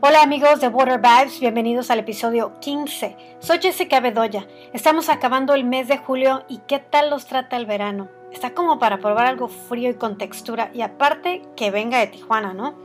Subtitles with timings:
[0.00, 3.16] Hola amigos de Water Vibes, bienvenidos al episodio 15.
[3.40, 4.46] Soy Jessica Bedoya.
[4.72, 8.06] Estamos acabando el mes de julio y ¿qué tal los trata el verano?
[8.30, 12.54] Está como para probar algo frío y con textura y aparte que venga de Tijuana,
[12.54, 12.76] ¿no?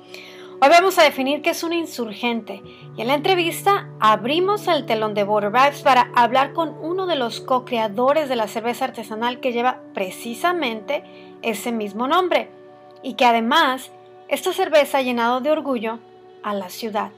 [0.59, 2.63] Hoy vamos a definir qué es un insurgente
[2.97, 7.15] y en la entrevista abrimos el telón de Water Vibes para hablar con uno de
[7.15, 11.03] los co-creadores de la cerveza artesanal que lleva precisamente
[11.43, 12.49] ese mismo nombre
[13.03, 13.91] y que además
[14.29, 15.99] esta cerveza llenado de orgullo
[16.43, 17.11] a la ciudad.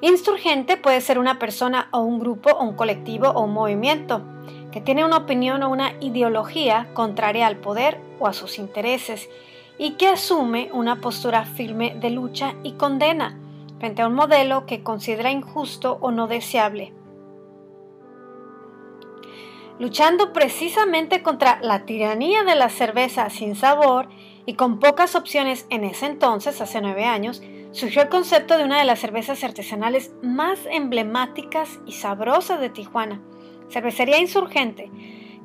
[0.00, 4.22] Insurgente puede ser una persona o un grupo o un colectivo o un movimiento
[4.70, 9.30] que tiene una opinión o una ideología contraria al poder o a sus intereses
[9.78, 13.38] y que asume una postura firme de lucha y condena
[13.78, 16.92] frente a un modelo que considera injusto o no deseable.
[19.78, 24.08] Luchando precisamente contra la tiranía de la cerveza sin sabor
[24.46, 28.78] y con pocas opciones en ese entonces, hace nueve años, surgió el concepto de una
[28.78, 33.20] de las cervezas artesanales más emblemáticas y sabrosas de Tijuana,
[33.68, 34.88] Cervecería Insurgente,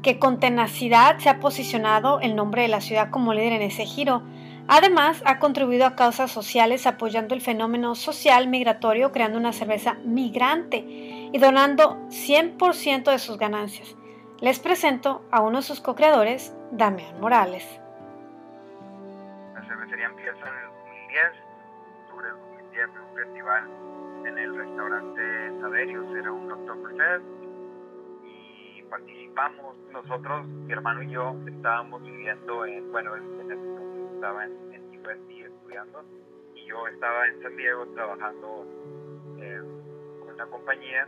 [0.03, 3.85] que con tenacidad se ha posicionado el nombre de la ciudad como líder en ese
[3.85, 4.21] giro.
[4.67, 10.77] Además, ha contribuido a causas sociales apoyando el fenómeno social migratorio, creando una cerveza migrante
[11.33, 13.95] y donando 100% de sus ganancias.
[14.39, 17.80] Les presento a uno de sus co-creadores, Damián Morales
[20.05, 21.31] empieza en el 2010,
[22.09, 23.69] sobre el 2010 un festival
[24.25, 27.25] en el restaurante Saberios, era un Oktoberfest
[28.23, 33.53] y participamos nosotros, mi hermano y yo estábamos viviendo en, bueno, en ese
[34.15, 36.03] estaba en, en USC estudiando
[36.55, 38.67] y yo estaba en San Diego trabajando
[39.39, 39.61] eh,
[40.19, 41.07] con una compañía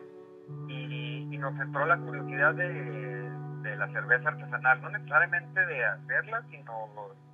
[0.68, 6.44] y, y, nos entró la curiosidad de, de la cerveza artesanal, no necesariamente de hacerla,
[6.50, 6.90] sino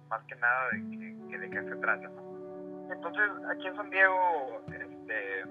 [0.09, 2.09] más que nada de, de qué se trata.
[2.91, 5.44] Entonces, aquí en San Diego, este,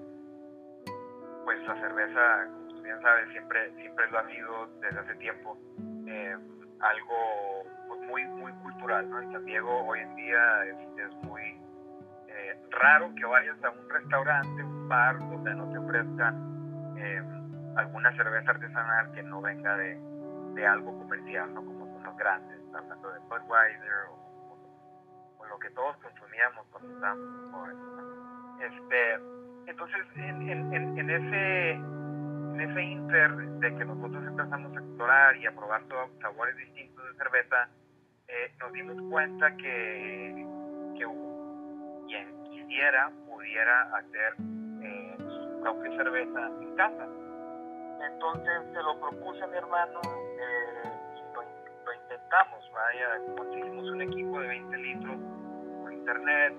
[1.45, 5.57] pues la cerveza, como bien sabes, siempre, siempre lo ha sido desde hace tiempo
[6.05, 6.37] eh,
[6.79, 9.05] algo pues, muy, muy cultural.
[9.05, 11.41] En San Diego hoy en día es, muy
[12.27, 17.23] eh, raro que vayas a un restaurante, un bar, donde no te ofrezcan eh,
[17.77, 19.99] alguna cerveza artesanal que no venga de,
[20.55, 21.63] de algo comercial, ¿no?
[21.63, 24.28] como son los grandes, hablando de Budweiser o
[25.49, 27.89] lo que todos consumíamos cuando estábamos jóvenes.
[28.61, 29.13] Este,
[29.67, 35.45] entonces, en, en, en, ese, en ese inter de que nosotros empezamos a explorar y
[35.45, 37.69] a probar todos sabores distintos de cerveza,
[38.27, 40.45] eh, nos dimos cuenta que,
[40.97, 41.05] que
[42.07, 44.33] quien quisiera pudiera hacer
[44.83, 47.07] eh, su propia cerveza en casa.
[48.11, 54.01] Entonces se lo propuse a mi hermano eh, y lo, lo, intentamos, vaya, conseguimos un
[54.01, 55.38] equipo de 20 litros
[56.09, 56.53] internet,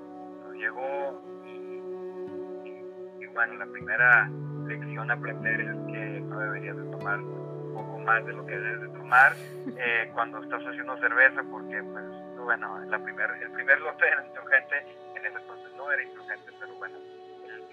[0.45, 4.31] nos llegó y, bueno, la primera
[4.67, 8.57] lección a aprender es que no deberías de tomar un poco más de lo que
[8.57, 9.33] debes de tomar
[9.77, 12.05] eh, cuando estás haciendo cerveza porque pues
[12.45, 14.77] bueno, la primer, el primer lote era insurgente,
[15.17, 16.99] en ese entonces no era insurgente, pero bueno,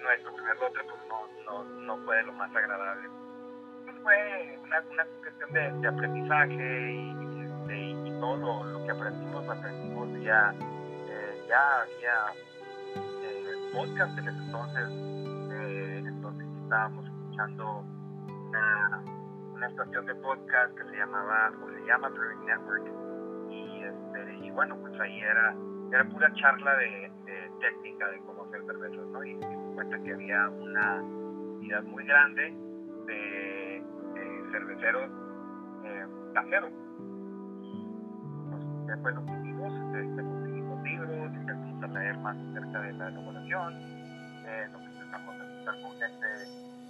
[0.02, 3.08] nuestro primer lote pues no, no, no fue lo más agradable.
[3.86, 7.28] Pues, fue una, una cuestión de, de aprendizaje y,
[7.70, 10.54] y, todo lo, que aprendimos, lo aprendimos ya
[11.47, 12.16] ya había
[13.24, 17.85] eh, podcast en ese entonces, eh, entonces estábamos escuchando
[18.50, 19.03] una,
[19.53, 22.85] una, estación de podcast que se llamaba, o se llama Brewing Network,
[23.50, 25.56] y, este, y bueno, pues ahí era,
[25.91, 27.12] era pura charla de,
[27.59, 29.24] técnica de cómo hacer cervezas, ¿no?
[29.24, 32.53] Y me cuenta que había una unidad muy grande
[33.08, 33.84] de,
[34.52, 35.09] cerveceros
[35.84, 36.72] eh, caseros.
[38.50, 40.37] Pues, después lo que hicimos, este,
[41.88, 43.74] a leer más acerca de la elaboración,
[44.46, 46.28] eh, nos empezamos a estar con gente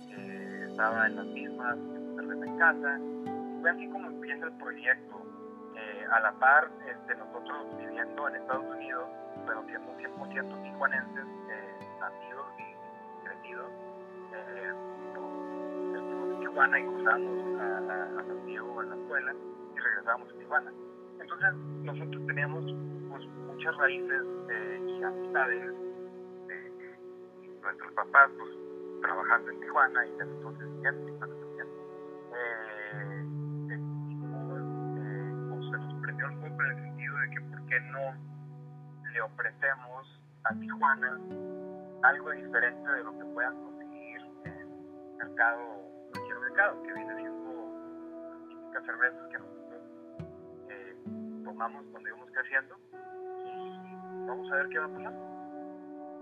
[0.09, 5.22] que estaba en las mismas, en casa, y fue así como empieza el proyecto.
[5.75, 9.07] Eh, a la par, este, nosotros viviendo en Estados Unidos,
[9.45, 13.71] pero siendo 100% tijuanenses, eh, nacidos y crecidos,
[14.33, 14.74] eh,
[15.94, 19.33] en Tijuana y cruzamos a, a, a San Diego en la escuela
[19.75, 20.71] y regresamos a Tijuana.
[21.19, 21.54] Entonces,
[21.84, 22.64] nosotros teníamos
[23.48, 25.74] muchas raíces eh, y amistades
[26.48, 26.98] de,
[27.62, 28.50] nuestros papás, pues,
[29.02, 31.68] trabajando en Tijuana y entonces en Tijuana también.
[32.34, 33.25] Eh,
[33.72, 33.80] eh,
[35.72, 40.22] se nos prendió el foco en el sentido de que por qué no le ofrecemos
[40.44, 41.19] a Tijuana
[42.04, 45.62] algo diferente de lo que puedan conseguir en mercado,
[46.12, 47.72] cualquier mercado, que viene siendo
[48.74, 49.56] las cervezas que nosotros
[51.57, 52.75] tomamos cuando íbamos creciendo.
[54.27, 55.13] Vamos a ver qué va pasar.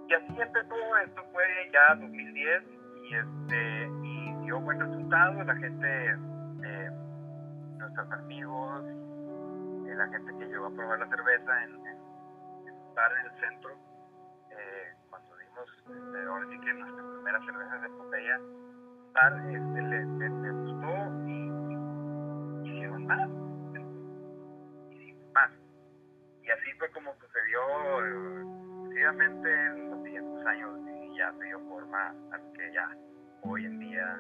[0.08, 1.44] Y así empezó, esto fue
[1.74, 2.64] ya 2010
[3.04, 6.12] y, este, y dio buen resultado, la gente,
[6.64, 6.90] eh,
[7.78, 11.86] nuestros amigos, eh, la gente que llegó a probar la cerveza en,
[12.68, 13.72] estar en el centro,
[14.52, 18.40] eh, cuando dimos, este, ahora sí que nuestra primera cerveza de botella,
[19.08, 23.45] estar, este, le, le, gustó y, hicieron más,
[26.78, 27.62] fue como sucedió
[28.86, 32.90] efectivamente en los siguientes años y ya se dio forma a que ya
[33.42, 34.20] hoy en día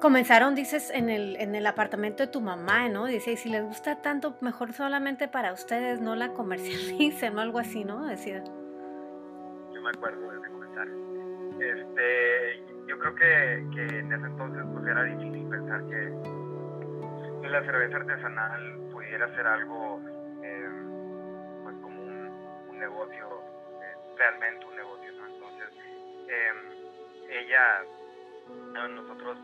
[0.00, 3.06] Comenzaron, dices, en el, en el apartamento de tu mamá, ¿no?
[3.06, 7.58] Dice, y si les gusta tanto, mejor solamente para ustedes, no la comercialicen o algo
[7.58, 8.04] así, ¿no?
[8.04, 8.42] Decía.
[9.72, 10.94] Yo me acuerdo de ese comentario.
[11.60, 17.96] Este, yo creo que, que en ese entonces pues era difícil pensar que la cerveza
[17.96, 20.00] artesanal pudiera ser algo
[22.84, 23.24] negocio,
[23.80, 25.26] eh, realmente un negocio, ¿no?
[25.26, 25.68] Entonces,
[26.28, 26.58] em,
[27.30, 27.82] ella,
[28.94, 29.38] nosotros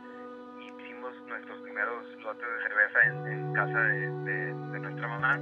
[0.60, 5.38] hicimos nuestros primeros lotes de cerveza en, casa de, nuestra mamá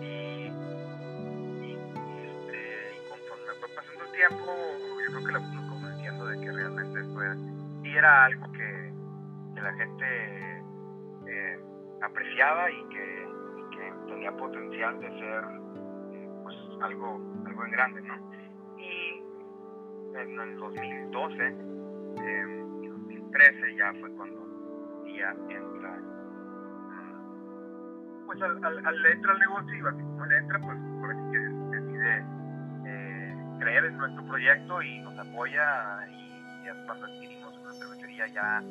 [0.00, 0.50] y,
[2.26, 2.58] este,
[2.96, 4.52] y, conforme fue pasando el tiempo,
[5.04, 7.26] yo creo que la fuimos convenciendo de que realmente fue,
[7.84, 8.92] y era algo que,
[9.54, 10.62] que la gente
[11.28, 11.60] eh,
[12.02, 13.22] apreciaba y que
[14.08, 15.61] tenía potencial de ser
[16.82, 18.14] algo, algo en grande, ¿no?
[18.76, 19.22] Y
[20.16, 25.98] en el 2012 eh, y 2013 ya fue cuando ella entra,
[28.26, 32.24] pues al, al, al entra al negocio y cuando le entra, pues por que decide
[32.86, 38.62] eh, creer en nuestro proyecto y nos apoya y ya cuando adquirimos una cervecería ya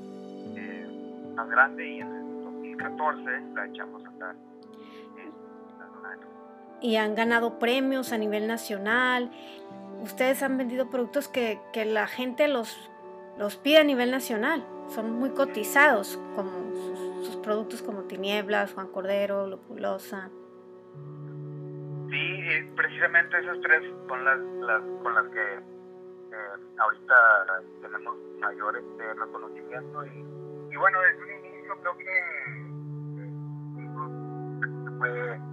[0.55, 4.35] eh, más grande y en el 2014 la echamos a andar
[6.81, 9.31] y han ganado premios a nivel nacional.
[10.01, 12.89] Ustedes han vendido productos que, que la gente los,
[13.37, 14.65] los pide a nivel nacional.
[14.89, 16.51] Son muy cotizados, como
[17.23, 20.29] sus, productos como Tinieblas, Juan Cordero, Lopulosa.
[22.09, 22.39] Sí,
[22.75, 27.15] precisamente esas tres son las, las con las que eh, ahorita
[27.81, 30.05] tenemos mayor este, reconocimiento.
[30.05, 32.19] Y, y, bueno, desde un inicio creo que
[33.17, 33.89] eh,
[34.99, 35.50] fue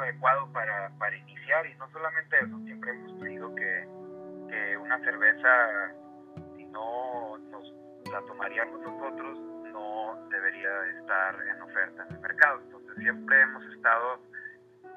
[0.00, 3.88] adecuado para, para iniciar y no solamente eso, siempre hemos creído que,
[4.48, 5.92] que una cerveza,
[6.56, 7.72] si no nos
[8.12, 9.38] la tomaríamos nosotros,
[9.72, 10.68] no debería
[10.98, 12.60] estar en oferta en el mercado.
[12.64, 14.20] Entonces siempre hemos estado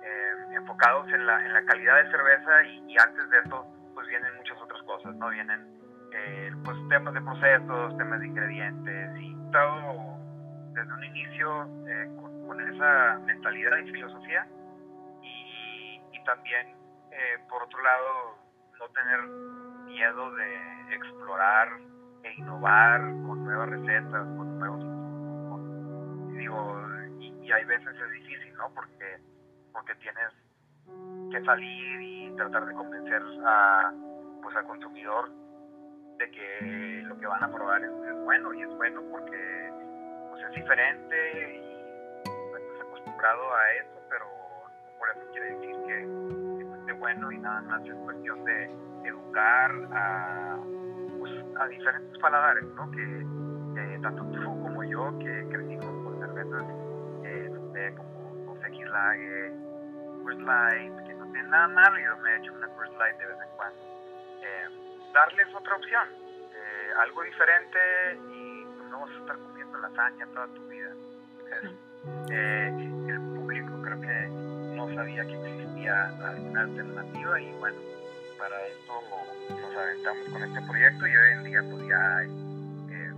[0.03, 4.35] eh, enfocados en la, en la calidad de cerveza y, antes de eso pues vienen
[4.37, 5.29] muchas otras cosas, ¿no?
[5.29, 5.67] Vienen
[6.13, 10.17] eh, pues temas de procesos, temas de ingredientes y todo
[10.73, 14.47] desde un inicio eh, con, con, esa mentalidad y filosofía
[16.23, 16.75] también,
[17.11, 18.37] eh, por otro lado,
[18.79, 19.21] no tener
[19.85, 21.69] miedo de explorar
[22.23, 24.79] e innovar con nuevas recetas, con nuevos...
[24.79, 26.81] Con, digo,
[27.19, 28.71] y, hay veces es difícil, ¿no?
[28.73, 29.19] Porque,
[29.73, 30.31] porque tienes
[31.31, 33.93] que salir y tratar de convencer a,
[34.41, 35.29] pues, al consumidor
[36.17, 37.91] de que lo que van a probar es,
[38.23, 39.71] bueno y es bueno porque
[40.29, 42.21] pues, es diferente y
[42.51, 44.00] pues, estás acostumbrado a eso,
[45.01, 48.69] por eso quiere decir que, esté bueno y nada más es cuestión de
[49.03, 50.59] educar a,
[51.17, 52.89] pues, a diferentes paladares, ¿no?
[52.91, 53.25] Que
[54.01, 56.63] tanto tú como yo, que crecimos con cervezas
[57.23, 59.53] eh, como José Lager,
[60.23, 63.25] Coors Light, que no tienen nada malo, yo me he hecho una Coors Light de
[63.25, 63.79] vez en cuando.
[64.43, 64.69] Eh,
[65.13, 66.07] darles otra opción,
[66.53, 67.79] eh, algo diferente
[68.33, 70.91] y pues, no vas a estar comiendo lasaña toda tu vida.
[72.29, 72.73] Eh,
[73.07, 74.50] el público creo que
[74.91, 77.77] no sabía que existía alguna alternativa y bueno,
[78.37, 78.93] para esto
[79.49, 82.29] nos aventamos con este proyecto y hoy en día pues ya hay
[82.89, 83.11] eh,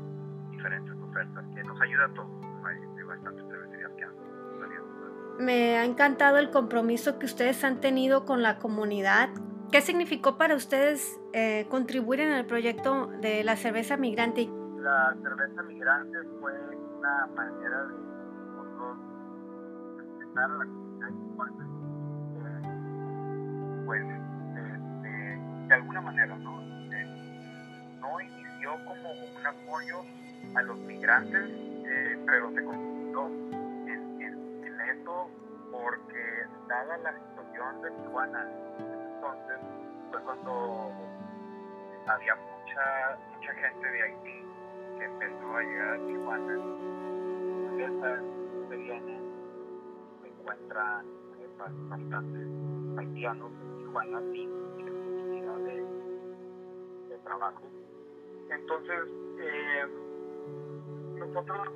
[0.52, 2.30] diferentes ofertas que nos ayuda a todos.
[2.66, 4.14] Hay, bastantes cervecerías que han
[4.60, 4.84] salido.
[5.40, 9.30] Me ha encantado el compromiso que ustedes han tenido con la comunidad.
[9.72, 14.48] ¿Qué significó para ustedes eh, contribuir en el proyecto de la cerveza migrante?
[14.78, 16.54] La cerveza migrante fue
[17.00, 17.94] una manera de
[18.56, 18.98] nosotros
[19.98, 20.83] presentar a la
[23.94, 26.62] pues este, de alguna manera, ¿no?
[26.92, 29.98] Eh, no inició como un apoyo
[30.56, 35.30] a los migrantes, eh, pero se convirtió en, en, eso
[35.72, 38.48] porque dada la situación de Tijuana,
[38.80, 39.58] entonces
[40.10, 40.92] fue cuando
[42.08, 44.44] había mucha, mucha gente de Haití
[44.98, 46.58] que empezó a llegar a Tijuana,
[48.70, 49.22] se vienen,
[50.22, 51.06] se encuentran
[51.90, 52.40] bastante
[52.98, 53.52] haitianos
[53.94, 57.62] Tijuana sin, posibilidad de, trabajo.
[58.50, 59.00] Entonces,
[59.40, 59.86] eh,
[61.20, 61.70] nosotros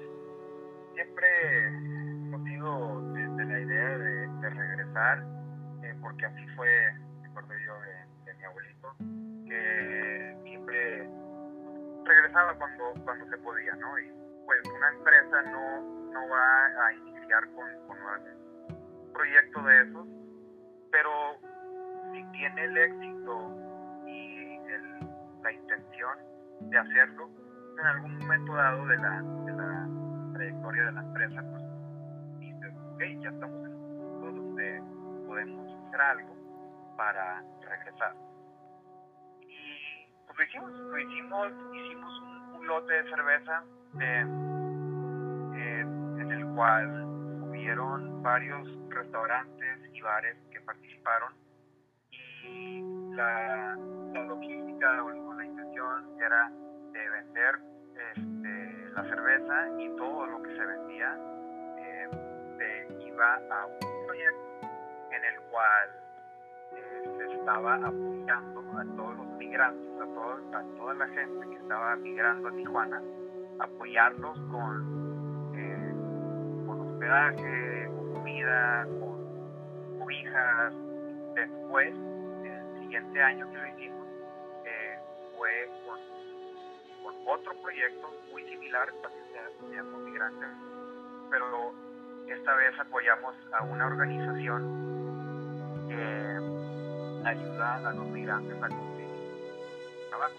[0.96, 5.24] siempre hemos sido desde la idea de, regresar,
[5.84, 7.74] eh, porque así fue, recuerdo yo,
[8.26, 8.96] de, mi abuelito,
[9.46, 11.10] que siempre
[12.04, 14.00] regresaba cuando, cuando se podía, ¿no?
[14.00, 14.12] Y
[14.44, 15.82] pues una empresa no,
[16.14, 20.08] no va a iniciar con, con un proyecto de esos,
[20.92, 21.38] pero
[22.18, 23.56] si tiene el éxito
[24.08, 24.60] y
[25.44, 26.18] la intención
[26.62, 27.30] de hacerlo,
[27.80, 29.88] en algún momento dado de la, de la
[30.34, 31.64] trayectoria de la empresa, pues
[32.40, 34.82] dices, ok, ya estamos en un punto donde
[35.28, 36.36] podemos hacer algo
[36.98, 38.16] para regresar.
[39.42, 43.64] Y pues lo hicimos, lo hicimos, hicimos un, lote de cerveza
[44.02, 44.26] eh,
[45.56, 47.06] eh, en el cual
[47.44, 51.32] hubieron varios restaurantes y bares que participaron
[52.48, 52.82] y
[53.16, 53.76] la,
[54.28, 56.52] logística o la intención era
[56.92, 57.60] de vender
[58.14, 61.18] este, la cerveza y todo lo que se vendía
[61.78, 64.68] eh, iba a un proyecto
[65.12, 65.90] en el cual
[66.74, 71.56] eh, se estaba apoyando a todos los migrantes, a, todo, a toda la gente que
[71.56, 73.02] estaba migrando a Tijuana,
[73.60, 75.94] apoyarlos con, eh,
[76.66, 80.74] con hospedaje, con comida, con cobijas.
[81.36, 81.94] Después,
[82.88, 84.08] siguiente año que lo hicimos,
[85.38, 88.88] fue con otro proyecto muy similar,
[89.76, 90.50] llama Migrantes,
[91.30, 91.74] pero
[92.28, 94.62] esta vez apoyamos a una organización
[95.90, 99.08] que ayuda a los migrantes a conseguir
[100.10, 100.36] trabajo,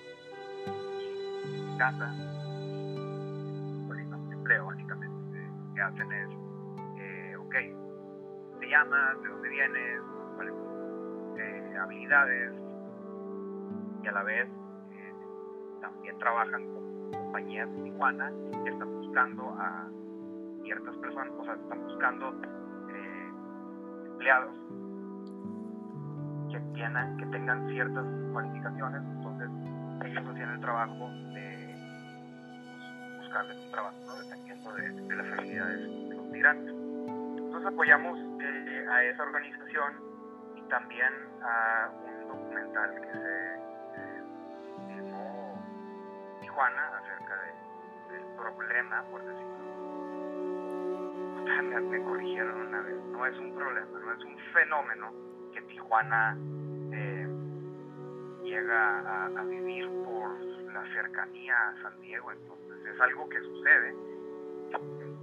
[1.78, 2.14] casa,
[4.32, 5.38] empleo únicamente.
[5.68, 6.28] Lo que hacen es,
[6.98, 7.54] eh, ok,
[8.60, 10.77] te llamas, de dónde vienes, eh,
[11.78, 12.52] habilidades,
[14.02, 14.48] y a la vez
[15.80, 18.30] también trabajan con compañías Tijuana
[18.64, 19.88] que están buscando a
[20.62, 22.34] ciertas personas, o sea, están buscando
[22.90, 23.30] eh,
[24.06, 24.54] empleados
[26.50, 29.48] que, tienen, que tengan ciertas cualificaciones, entonces
[30.04, 31.74] ellos hacían el trabajo de
[32.72, 34.16] pues, buscarles un trabajo, ¿no?
[34.16, 36.74] dependiendo de, las habilidades de los migrantes.
[37.38, 39.92] Entonces apoyamos eh, a esa organización
[40.68, 43.48] también a un documental que se
[46.66, 47.34] acerca
[48.10, 49.58] del problema, por decirlo.
[51.38, 55.12] Ustedes me, corrigieron una vez, no es un problema, no es un fenómeno
[55.52, 56.36] que Tijuana
[56.92, 57.28] eh,
[58.42, 60.40] llega a, vivir por
[60.72, 63.94] la cercanía a San Diego, entonces es algo que sucede,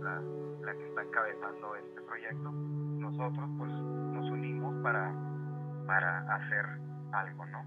[0.02, 0.22] la,
[0.62, 5.12] la que está encabezando este proyecto, nosotros pues nos unimos para,
[5.86, 6.66] para hacer
[7.12, 7.66] algo, ¿no?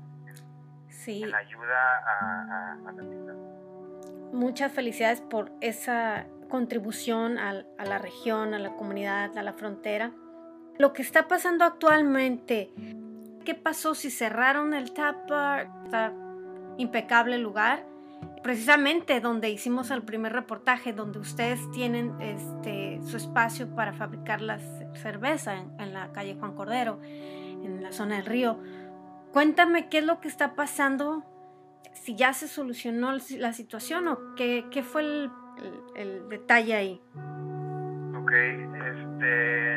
[0.88, 1.22] Sí.
[1.22, 3.48] En ayuda a, a, a la ciudad
[4.32, 10.12] muchas felicidades por esa contribución a, la región, a la comunidad, a la frontera.
[10.78, 12.72] Lo que está pasando actualmente,
[13.44, 15.68] ¿qué pasó si cerraron el tap bar?
[15.84, 16.12] Está
[16.78, 17.84] impecable lugar,
[18.42, 24.58] precisamente donde hicimos el primer reportaje, donde ustedes tienen este, su espacio para fabricar la
[24.94, 27.00] cerveza en, en la calle Juan Cordero,
[27.64, 28.58] en la zona del río.
[29.32, 31.24] Cuéntame qué es lo que está pasando
[31.92, 35.30] si ya se solucionó la situación o qué, qué fue el,
[35.94, 37.02] el, detalle ahí.
[38.16, 39.76] Ok, este.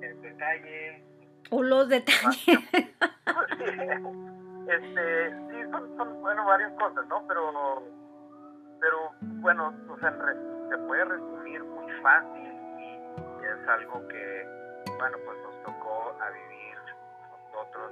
[0.00, 1.04] El detalle.
[1.50, 2.36] O los detalles.
[4.68, 7.26] este, sí, son, bueno, varias cosas, ¿no?
[7.26, 7.82] Pero,
[8.80, 10.10] pero bueno, o sea,
[10.70, 12.98] se puede resumir muy fácil y
[13.44, 14.61] es algo que,
[15.02, 16.78] bueno, pues nos tocó a vivir
[17.50, 17.90] nosotros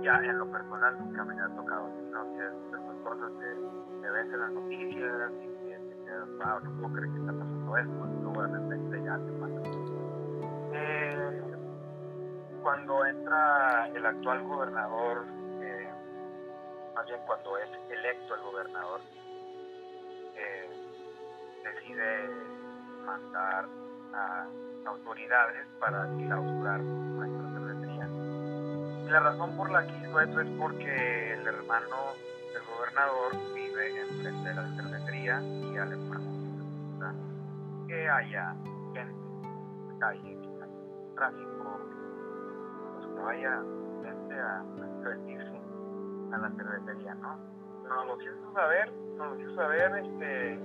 [0.00, 4.10] ya en lo personal nunca me ha tocado, sino que es esas cosas que, que
[4.10, 7.76] ves en las noticias y que te quedas, wow, no puedo creer que está pasando
[7.76, 9.60] esto, y luego de repente ya te pasa.
[10.72, 11.42] Eh,
[12.62, 15.26] cuando entra el actual gobernador,
[15.60, 15.92] eh,
[16.94, 19.00] más bien cuando es electo el gobernador,
[20.36, 20.70] eh,
[21.64, 22.30] decide
[23.04, 23.66] mandar
[24.14, 24.46] a
[24.86, 28.08] autoridades para clausurar nuestra cervecería
[29.10, 31.96] la razón por la que hizo eso es porque el hermano
[32.52, 36.34] del gobernador vive enfrente de la cervecería y al hermano
[37.86, 38.54] que haya
[38.92, 39.14] gente
[40.00, 40.38] calle,
[41.14, 41.80] tráfico,
[42.94, 43.62] pues que vaya
[44.02, 44.64] gente a
[44.96, 45.60] divertirse
[46.32, 47.36] a la cervecería, ¿no?
[47.84, 50.58] Nos lo hizo saber, nos lo hizo saber, este,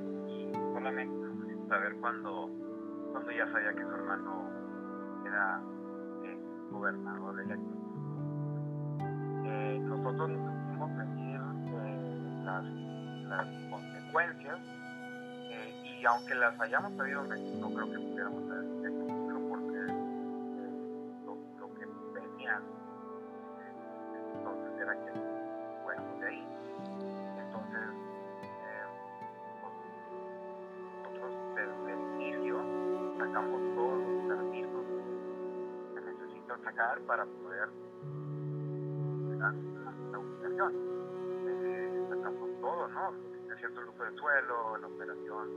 [0.74, 2.50] solamente lo hizo saber cuando,
[3.12, 4.50] cuando ya sabía que su hermano
[5.26, 5.62] era
[6.72, 7.80] gobernador electo.
[9.46, 12.44] Eh, nosotros nos medir eh,
[13.28, 14.60] las, consecuencias
[15.52, 16.92] eh, y aunque las hayamos
[17.24, 20.74] México, no creo que pudiéramos haber hecho porque eh,
[21.26, 22.64] lo, lo, que venían
[24.36, 25.39] entonces era que,
[36.58, 37.70] sacar para poder
[39.38, 39.54] la,
[40.12, 40.74] la, ubicación.
[41.48, 43.14] Eh, sacamos todo, ¿no?
[43.52, 45.50] Es cierto el uso del suelo, la operación,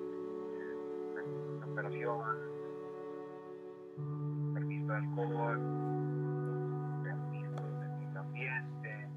[0.56, 2.20] eh, la operación,
[4.54, 5.58] permiso de alcohol,
[7.02, 9.08] permiso de medio ambiente,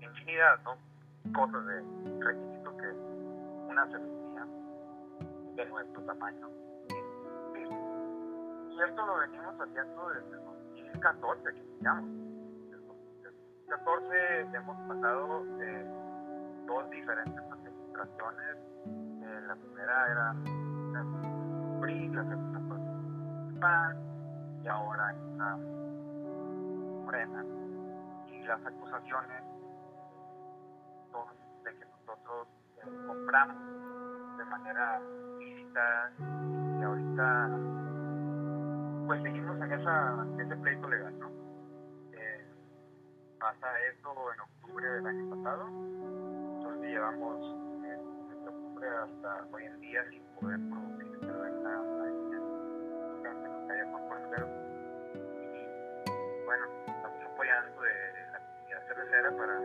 [0.00, 0.76] infinidad, ¿no?
[1.32, 1.82] Cosas de
[2.20, 2.88] requisitos que
[3.68, 4.46] una cervecería
[5.56, 6.62] de nuestro tamaño
[8.72, 10.51] y esto lo venimos haciendo desde el
[10.92, 12.04] 2014 que iniciamos.
[12.04, 15.86] Desde el 2014 hemos pasado eh,
[16.66, 18.56] dos diferentes administraciones.
[18.86, 20.34] Eh, la primera era
[20.92, 23.96] la PRI, la segunda fue el PAN
[24.62, 25.56] y ahora está
[27.04, 27.44] Morena.
[28.28, 29.42] Y las acusaciones
[31.10, 31.26] son
[31.64, 35.00] de que nosotros eh, compramos de manera
[35.40, 36.12] ilícita
[36.78, 37.81] y ahorita
[39.12, 41.28] pues seguimos en esa, ese pleito legal, ¿no?
[42.14, 42.46] Eh,
[43.38, 47.44] pasa eso en octubre del año pasado, entonces llevamos
[47.84, 48.00] eh,
[48.30, 51.36] desde octubre hasta hoy en día sin poder producir en la
[53.68, 54.48] calle Juan Porcero.
[55.44, 55.60] Y
[56.46, 57.92] bueno, estamos apoyando de
[58.32, 59.60] la comunidad cervecera para,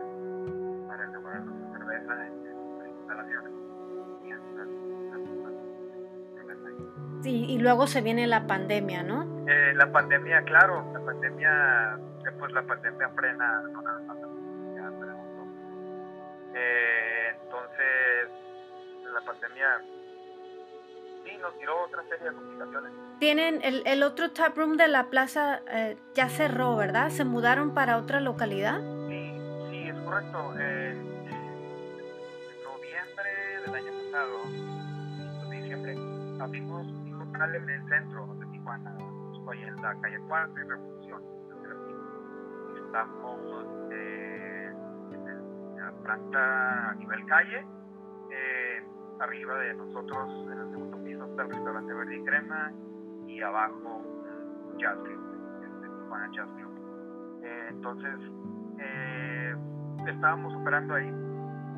[0.88, 3.52] para elaborar nuestra cerveza en, en las instalaciones.
[7.22, 9.37] Sí, y luego se viene la pandemia, ¿no?
[9.50, 11.98] Eh, la pandemia, claro, la pandemia,
[12.38, 14.90] pues la pandemia frena, más la pandemia,
[16.54, 18.28] eh, entonces,
[19.10, 19.80] la pandemia
[21.24, 22.92] sí nos tiró otra serie de complicaciones.
[23.20, 27.08] Tienen el, el otro taproom de la plaza eh, ya cerró, ¿verdad?
[27.08, 28.80] ¿Se mudaron para otra localidad?
[29.08, 29.32] Sí,
[29.70, 30.54] sí, es correcto.
[30.58, 33.30] Eh, en noviembre
[33.64, 34.42] del año pasado,
[35.50, 35.96] diciembre,
[36.38, 39.17] abrimos en el centro de Tijuana.
[39.48, 41.22] Estoy en la calle 4 y Revolución.
[42.84, 44.72] Estamos eh,
[45.10, 47.64] en, la planta a nivel calle.
[48.30, 48.84] Eh,
[49.18, 52.72] arriba de nosotros, en el segundo piso, está el restaurante Verde y Crema.
[53.26, 54.02] Y abajo,
[54.70, 57.40] un Jazz Club, este Tijuana Jazz Club.
[57.42, 58.20] Eh, entonces,
[60.08, 61.10] estábamos operando ahí.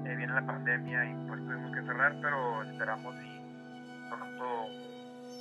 [0.02, 4.99] viene la pandemia y pues tuvimos que cerrar, pero esperamos y pronto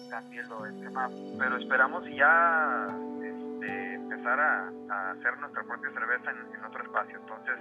[0.10, 2.88] cambie lo del tema, pero esperamos ya
[3.22, 7.18] este, empezar a, hacer nuestra propia cerveza en, otro espacio.
[7.20, 7.56] Entonces,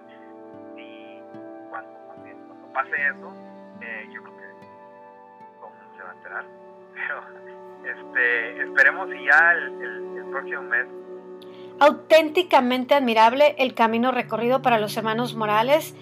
[0.75, 1.21] si
[1.71, 3.33] cuando, pase eso,
[3.81, 4.47] eh, yo creo que
[5.61, 6.45] todo el se va a enterar.
[6.95, 7.23] Pero
[7.85, 10.87] este, esperemos y ya el, el, el próximo mes
[11.81, 15.95] auténticamente admirable el camino recorrido para los hermanos Morales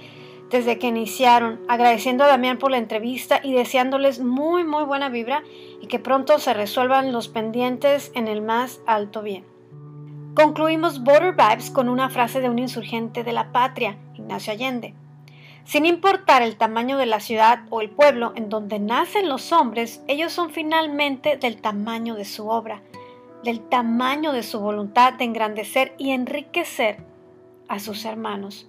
[0.51, 5.43] desde que iniciaron, agradeciendo a Damián por la entrevista y deseándoles muy muy buena vibra
[5.81, 9.45] y que pronto se resuelvan los pendientes en el más alto bien.
[10.35, 14.95] Concluimos Border Vibes con una frase de un insurgente de la patria, Ignacio Allende.
[15.65, 20.03] Sin importar el tamaño de la ciudad o el pueblo en donde nacen los hombres,
[20.07, 22.83] ellos son finalmente del tamaño de su obra,
[23.43, 26.99] del tamaño de su voluntad de engrandecer y enriquecer
[27.67, 28.69] a sus hermanos.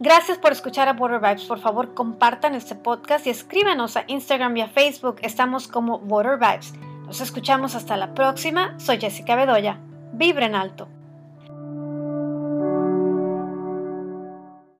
[0.00, 1.44] Gracias por escuchar a Border Vibes.
[1.44, 5.16] Por favor, compartan este podcast y escríbanos a Instagram y a Facebook.
[5.22, 6.72] Estamos como Border Vibes.
[7.06, 8.78] Nos escuchamos hasta la próxima.
[8.78, 9.80] Soy Jessica Bedoya.
[10.12, 10.88] Vibren alto.